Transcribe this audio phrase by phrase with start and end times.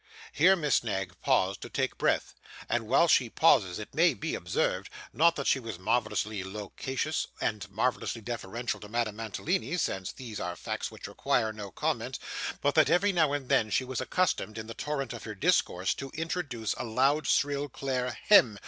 [0.33, 2.33] Here Miss Knag paused to take breath,
[2.67, 7.69] and while she pauses it may be observed not that she was marvellously loquacious and
[7.69, 12.17] marvellously deferential to Madame Mantalini, since these are facts which require no comment;
[12.61, 15.93] but that every now and then, she was accustomed, in the torrent of her discourse,
[15.93, 18.57] to introduce a loud, shrill, clear 'hem!